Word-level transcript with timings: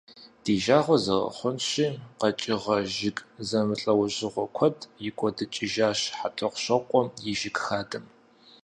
Ди 0.43 0.55
жагъуэ 0.63 0.97
зэрыхъунщи, 1.03 1.85
къэкӀыгъэ, 2.19 2.77
жыг 2.93 3.17
зэмылӀэужьыгъуэ 3.47 4.45
куэд 4.55 4.77
икӀуэдыкӀыжащ 5.07 5.99
ХьэтӀохъущокъуэм 6.17 7.07
и 7.31 7.33
жыг 7.39 7.57
хадэм. 7.65 8.05